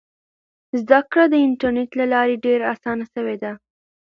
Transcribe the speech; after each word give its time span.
زده 0.81 0.99
کړه 1.11 1.25
د 1.29 1.35
انټرنیټ 1.45 1.89
له 1.99 2.05
لارې 2.13 2.41
ډېره 2.45 2.65
اسانه 2.73 3.05
سوې 3.13 3.35
ده. 3.43 3.51